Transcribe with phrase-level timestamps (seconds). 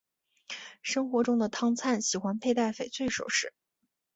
[0.81, 3.53] 生活中的汤灿喜欢佩戴翡翠首饰。